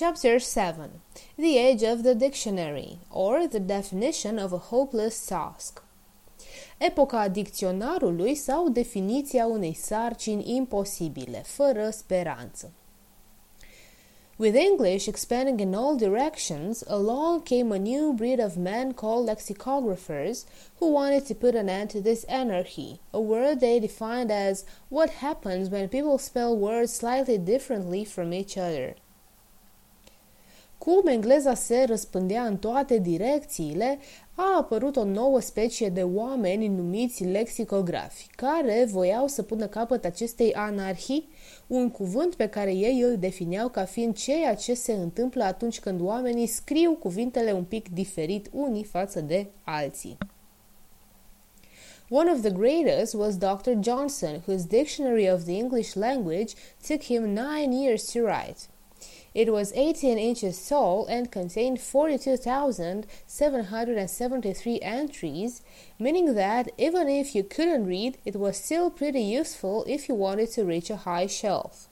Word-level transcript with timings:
Chapter 0.00 0.38
7 0.38 1.00
The 1.36 1.58
Age 1.58 1.82
of 1.82 2.04
the 2.04 2.14
Dictionary, 2.14 3.00
or 3.10 3.48
the 3.48 3.58
Definition 3.58 4.38
of 4.38 4.52
a 4.52 4.58
Hopeless 4.70 5.26
Task. 5.26 5.82
Epoca 6.78 7.28
dicționarului 7.28 8.34
sau 8.34 8.68
definiția 8.68 9.46
unei 9.46 9.74
sarcini 9.74 10.56
imposibile, 10.56 11.42
fără 11.44 11.90
speranță. 11.90 12.72
With 14.36 14.56
English 14.56 15.06
expanding 15.06 15.60
in 15.60 15.74
all 15.74 15.96
directions, 15.96 16.84
along 16.86 17.42
came 17.42 17.74
a 17.74 17.78
new 17.78 18.12
breed 18.12 18.38
of 18.38 18.54
men 18.54 18.92
called 18.92 19.28
lexicographers 19.28 20.44
who 20.78 20.92
wanted 20.92 21.26
to 21.26 21.34
put 21.34 21.54
an 21.54 21.68
end 21.68 21.90
to 21.90 22.00
this 22.00 22.24
anarchy, 22.28 23.00
a 23.10 23.20
word 23.20 23.58
they 23.58 23.80
defined 23.80 24.30
as 24.30 24.64
what 24.88 25.10
happens 25.10 25.68
when 25.68 25.88
people 25.88 26.18
spell 26.18 26.56
words 26.56 26.92
slightly 26.92 27.36
differently 27.36 28.04
from 28.04 28.32
each 28.32 28.56
other. 28.56 28.94
Cum 30.88 31.06
engleza 31.06 31.54
se 31.54 31.84
răspândea 31.88 32.42
în 32.42 32.56
toate 32.56 32.98
direcțiile, 32.98 33.98
a 34.34 34.56
apărut 34.58 34.96
o 34.96 35.04
nouă 35.04 35.40
specie 35.40 35.88
de 35.88 36.02
oameni 36.02 36.68
numiți 36.68 37.24
lexicografi, 37.24 38.26
care 38.36 38.86
voiau 38.90 39.26
să 39.26 39.42
pună 39.42 39.66
capăt 39.66 40.04
acestei 40.04 40.54
anarhii, 40.54 41.28
un 41.66 41.90
cuvânt 41.90 42.34
pe 42.34 42.46
care 42.46 42.74
ei 42.74 43.00
îl 43.00 43.16
defineau 43.18 43.68
ca 43.68 43.84
fiind 43.84 44.16
ceea 44.16 44.54
ce 44.54 44.74
se 44.74 44.92
întâmplă 44.92 45.44
atunci 45.44 45.80
când 45.80 46.00
oamenii 46.00 46.46
scriu 46.46 46.92
cuvintele 46.92 47.52
un 47.52 47.64
pic 47.64 47.88
diferit 47.88 48.50
unii 48.52 48.84
față 48.84 49.20
de 49.20 49.46
alții. 49.64 50.18
One 52.10 52.30
of 52.30 52.40
the 52.40 52.50
greatest 52.50 53.14
was 53.14 53.36
Dr. 53.36 53.72
Johnson, 53.80 54.42
whose 54.46 54.66
Dictionary 54.68 55.30
of 55.30 55.44
the 55.44 55.56
English 55.56 55.94
Language 55.94 56.52
took 56.86 57.02
him 57.02 57.22
nine 57.22 57.84
years 57.84 58.12
to 58.12 58.18
write. 58.18 58.58
It 59.34 59.52
was 59.52 59.72
18 59.72 60.16
inches 60.18 60.68
tall 60.68 61.06
and 61.06 61.30
contained 61.30 61.80
42,773 61.80 64.80
entries, 64.80 65.62
meaning 65.98 66.34
that 66.34 66.72
even 66.76 67.08
if 67.08 67.34
you 67.34 67.44
couldn't 67.44 67.86
read, 67.86 68.18
it 68.24 68.36
was 68.36 68.56
still 68.56 68.90
pretty 68.90 69.20
useful 69.20 69.84
if 69.86 70.08
you 70.08 70.14
wanted 70.14 70.50
to 70.52 70.64
reach 70.64 70.90
a 70.90 70.96
high 70.96 71.26
shelf. 71.26 71.88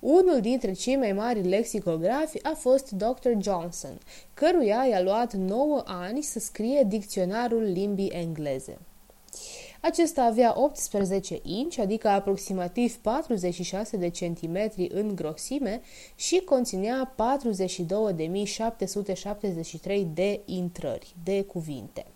Unul 0.00 0.40
dintre 0.40 0.72
cei 0.72 0.96
mai 0.96 1.12
mari 1.12 1.42
lexicografi 1.42 2.38
a 2.42 2.54
fost 2.54 2.90
Dr. 2.90 3.32
Johnson, 3.40 3.98
căruia 4.34 4.86
i-a 4.88 5.00
luat 5.00 5.32
9 5.32 5.82
ani 5.86 6.22
să 6.22 6.38
scrie 6.38 6.84
dicționarul 6.88 7.62
limbii 7.62 8.08
engleze. 8.08 8.78
Acesta 9.80 10.22
avea 10.22 10.60
18 10.60 11.40
inci, 11.42 11.78
adică 11.78 12.08
aproximativ 12.08 12.96
46 12.96 13.96
de 13.96 14.08
centimetri 14.08 14.88
în 14.92 15.14
grosime 15.14 15.80
și 16.14 16.40
conținea 16.40 17.14
42.773 19.94 20.02
de 20.14 20.40
intrări, 20.44 21.14
de 21.24 21.42
cuvinte. 21.42 22.06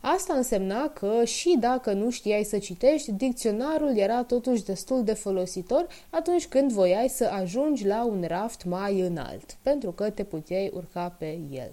Asta 0.00 0.34
însemna 0.34 0.88
că 0.88 1.24
și 1.24 1.56
dacă 1.58 1.92
nu 1.92 2.10
știai 2.10 2.44
să 2.44 2.58
citești, 2.58 3.12
dicționarul 3.12 3.96
era 3.96 4.22
totuși 4.22 4.64
destul 4.64 5.04
de 5.04 5.12
folositor 5.12 5.86
atunci 6.10 6.46
când 6.46 6.72
voiai 6.72 7.08
să 7.08 7.28
ajungi 7.32 7.86
la 7.86 8.04
un 8.04 8.24
raft 8.26 8.64
mai 8.64 9.00
înalt, 9.00 9.56
pentru 9.62 9.92
că 9.92 10.10
te 10.10 10.24
puteai 10.24 10.70
urca 10.74 11.08
pe 11.18 11.38
el. 11.50 11.72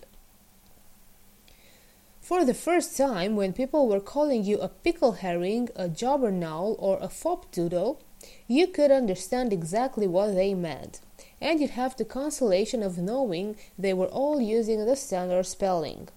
For 2.28 2.44
the 2.44 2.54
first 2.54 2.98
time, 2.98 3.38
when 3.38 3.54
people 3.54 3.88
were 3.88 4.02
calling 4.02 4.44
you 4.44 4.60
a 4.60 4.68
pickle 4.68 5.14
herring, 5.14 5.70
a 5.78 5.88
jobbernowl, 5.88 6.76
or 6.78 6.98
a 6.98 7.08
fopdoodle, 7.08 8.00
you 8.48 8.68
could 8.68 8.92
understand 8.92 9.54
exactly 9.54 10.08
what 10.08 10.36
they 10.36 10.54
meant, 10.54 11.00
and 11.40 11.62
you'd 11.62 11.80
have 11.80 11.96
the 11.96 12.04
consolation 12.04 12.84
of 12.84 12.98
knowing 12.98 13.56
they 13.80 13.94
were 13.94 14.10
all 14.12 14.42
using 14.42 14.86
the 14.86 14.98
standard 14.98 15.46
spelling. 15.46 16.10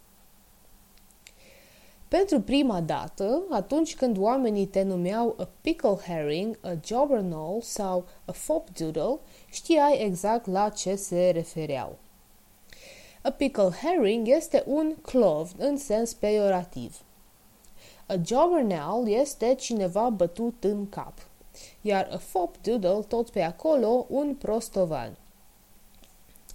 Pentru 2.09 2.41
prima 2.41 2.81
dată, 2.81 3.43
atunci 3.51 3.97
când 3.97 4.17
oamenii 4.19 4.67
te 4.67 4.83
numeau 4.83 5.35
a 5.39 5.49
pickle 5.61 5.99
herring, 6.07 6.59
a 6.63 6.73
jobbernowl 6.85 7.61
sau 7.63 8.05
a 8.25 8.33
fopdoodle, 8.33 9.19
știai 9.51 9.99
exact 10.01 10.47
la 10.47 10.69
ce 10.69 10.95
se 10.95 11.31
refereau. 11.31 11.99
A 13.41 13.43
pickle 13.43 13.71
herring 13.71 14.29
este 14.29 14.63
un 14.67 14.95
clov 15.03 15.51
în 15.59 15.77
sens 15.77 16.13
peiorativ. 16.13 17.01
A 18.07 18.15
jobbernowl 18.25 19.09
este 19.09 19.55
cineva 19.55 20.09
bătut 20.09 20.65
în 20.65 20.89
cap, 20.89 21.13
iar 21.81 22.09
a 22.13 22.17
fop 22.17 22.57
doodle 22.63 23.05
tot 23.09 23.31
pe 23.31 23.43
acolo 23.43 24.07
un 24.09 24.35
prostovan. 24.35 25.17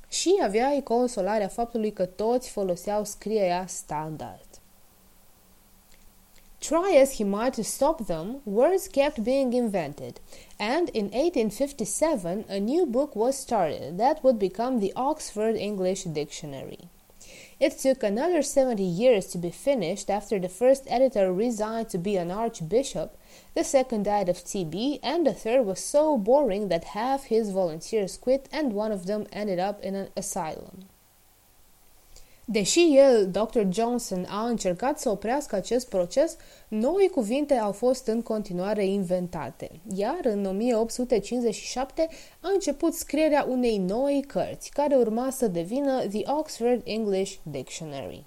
Și 0.08 0.40
aveai 0.44 0.82
consolarea 0.84 1.48
faptului 1.48 1.92
că 1.92 2.06
toți 2.06 2.50
foloseau 2.50 3.04
scrierea 3.04 3.66
standard. 3.68 4.48
Try 6.68 6.94
as 6.94 7.20
he 7.20 7.24
might 7.24 7.54
to 7.54 7.64
stop 7.64 8.08
them, 8.08 8.42
words 8.44 8.88
kept 8.88 9.24
being 9.24 9.54
invented, 9.54 10.20
and 10.60 10.90
in 10.90 11.12
1857 11.12 12.46
a 12.50 12.60
new 12.60 12.88
book 12.88 13.16
was 13.16 13.38
started 13.38 14.00
that 14.00 14.24
would 14.24 14.40
become 14.40 14.80
the 14.80 14.92
Oxford 14.96 15.58
English 15.58 16.06
Dictionary. 16.06 16.90
It 17.60 17.78
took 17.78 18.02
another 18.02 18.42
70 18.42 18.82
years 18.82 19.28
to 19.28 19.38
be 19.38 19.52
finished 19.52 20.10
after 20.10 20.40
the 20.40 20.50
first 20.50 20.86
editor 20.88 21.32
resigned 21.32 21.90
to 21.90 22.00
be 22.00 22.18
an 22.18 22.32
archbishop, 22.32 23.16
the 23.54 23.64
second 23.64 24.06
died 24.06 24.28
of 24.28 24.38
TB, 24.38 25.02
and 25.04 25.28
the 25.28 25.36
third 25.36 25.68
was 25.68 25.80
so 25.80 26.18
boring 26.18 26.70
that 26.70 26.96
half 26.96 27.26
his 27.26 27.52
volunteers 27.52 28.18
quit 28.18 28.50
and 28.52 28.74
one 28.74 28.92
of 28.92 29.06
them 29.06 29.28
ended 29.32 29.60
up 29.60 29.84
in 29.84 29.94
an 29.94 30.10
asylum. 30.18 30.86
Deși 32.48 32.98
el, 32.98 33.32
Dr. 33.32 33.62
Johnson, 33.70 34.26
a 34.30 34.48
încercat 34.48 35.00
să 35.00 35.10
oprească 35.10 35.56
acest 35.56 35.90
proces, 35.90 36.36
noi 36.68 37.10
cuvinte 37.14 37.54
au 37.54 37.72
fost 37.72 38.08
în 38.08 38.22
continuare 38.22 38.86
inventate, 38.86 39.72
iar 39.96 40.20
în 40.24 40.46
1857 40.46 42.08
a 42.40 42.50
început 42.54 42.94
scrierea 42.94 43.46
unei 43.50 43.78
noi 43.78 44.24
cărți, 44.28 44.70
care 44.70 44.96
urma 44.96 45.30
să 45.30 45.48
devină 45.48 46.08
The 46.08 46.32
Oxford 46.32 46.82
English 46.84 47.34
Dictionary. 47.44 48.26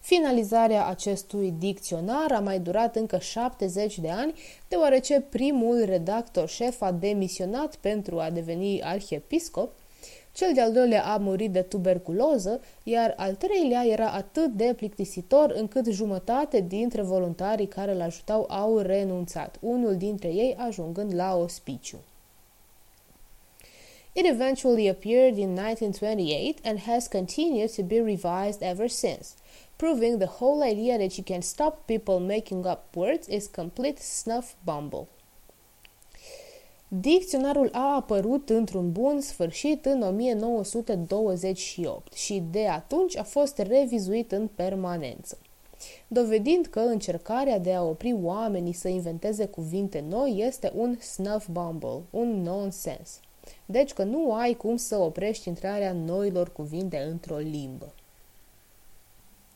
Finalizarea 0.00 0.86
acestui 0.86 1.54
dicționar 1.58 2.32
a 2.32 2.40
mai 2.40 2.58
durat 2.60 2.96
încă 2.96 3.18
70 3.18 3.98
de 3.98 4.10
ani, 4.10 4.34
deoarece 4.68 5.20
primul 5.20 5.84
redactor 5.84 6.48
șef 6.48 6.82
a 6.82 6.92
demisionat 6.92 7.76
pentru 7.76 8.18
a 8.18 8.30
deveni 8.30 8.82
arhiepiscop, 8.82 9.72
cel 10.38 10.54
de-al 10.54 10.72
doilea 10.72 11.04
a 11.04 11.16
murit 11.16 11.52
de 11.52 11.62
tuberculoză, 11.62 12.60
iar 12.82 13.14
al 13.16 13.34
treilea 13.34 13.86
era 13.86 14.10
atât 14.10 14.52
de 14.52 14.74
plictisitor 14.76 15.50
încât 15.50 15.86
jumătate 15.86 16.60
dintre 16.60 17.02
voluntarii 17.02 17.66
care 17.66 17.92
îl 17.92 18.00
ajutau 18.00 18.46
au 18.48 18.78
renunțat, 18.78 19.56
unul 19.60 19.96
dintre 19.96 20.28
ei 20.28 20.54
ajungând 20.58 21.14
la 21.14 21.36
ospiciu. 21.36 21.98
It 24.12 24.26
eventually 24.26 24.88
appeared 24.88 25.36
in 25.36 25.48
1928 25.48 26.58
and 26.64 26.78
has 26.78 27.06
continued 27.06 27.74
to 27.74 27.82
be 27.82 28.00
revised 28.00 28.60
ever 28.60 28.88
since, 28.88 29.26
proving 29.76 30.18
the 30.18 30.30
whole 30.38 30.70
idea 30.70 30.96
that 30.96 31.16
you 31.16 31.24
can 31.26 31.40
stop 31.40 31.84
people 31.84 32.18
making 32.18 32.66
up 32.66 32.94
words 32.94 33.26
is 33.26 33.46
complete 33.46 33.98
snuff 34.02 34.54
bumble. 34.64 35.06
Dicționarul 37.00 37.68
a 37.72 37.94
apărut 37.94 38.48
într-un 38.48 38.92
bun 38.92 39.20
sfârșit 39.20 39.84
în 39.84 40.02
1928 40.02 42.12
și 42.12 42.42
de 42.50 42.66
atunci 42.66 43.16
a 43.16 43.22
fost 43.22 43.58
revizuit 43.58 44.32
în 44.32 44.48
permanență, 44.54 45.38
dovedind 46.08 46.66
că 46.66 46.80
încercarea 46.80 47.58
de 47.58 47.72
a 47.72 47.82
opri 47.82 48.16
oamenii 48.22 48.72
să 48.72 48.88
inventeze 48.88 49.46
cuvinte 49.46 50.04
noi 50.08 50.44
este 50.46 50.72
un 50.74 50.96
snuff 51.00 51.48
bumble, 51.48 52.02
un 52.10 52.42
nonsens. 52.42 53.20
Deci 53.66 53.92
că 53.92 54.04
nu 54.04 54.32
ai 54.32 54.54
cum 54.54 54.76
să 54.76 54.96
oprești 54.96 55.48
intrarea 55.48 55.92
noilor 55.92 56.52
cuvinte 56.52 57.06
într-o 57.10 57.36
limbă. 57.36 57.92